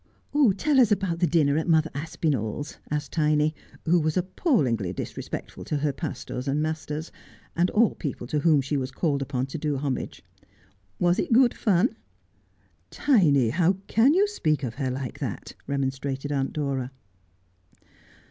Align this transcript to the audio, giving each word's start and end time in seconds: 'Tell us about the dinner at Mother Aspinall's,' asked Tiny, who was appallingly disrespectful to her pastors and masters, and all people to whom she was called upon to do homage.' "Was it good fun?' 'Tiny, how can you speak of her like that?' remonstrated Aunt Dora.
'Tell 0.57 0.79
us 0.79 0.91
about 0.91 1.19
the 1.19 1.27
dinner 1.27 1.59
at 1.59 1.67
Mother 1.67 1.91
Aspinall's,' 1.93 2.79
asked 2.89 3.11
Tiny, 3.11 3.53
who 3.85 3.99
was 3.99 4.17
appallingly 4.17 4.91
disrespectful 4.93 5.63
to 5.65 5.77
her 5.77 5.93
pastors 5.93 6.47
and 6.47 6.59
masters, 6.59 7.11
and 7.55 7.69
all 7.69 7.93
people 7.93 8.25
to 8.25 8.39
whom 8.39 8.61
she 8.61 8.75
was 8.77 8.89
called 8.89 9.21
upon 9.21 9.45
to 9.45 9.59
do 9.59 9.75
homage.' 9.77 10.23
"Was 10.99 11.19
it 11.19 11.31
good 11.31 11.53
fun?' 11.53 11.95
'Tiny, 12.89 13.51
how 13.51 13.73
can 13.85 14.15
you 14.15 14.27
speak 14.27 14.63
of 14.63 14.73
her 14.81 14.89
like 14.89 15.19
that?' 15.19 15.53
remonstrated 15.67 16.31
Aunt 16.31 16.51
Dora. 16.53 16.89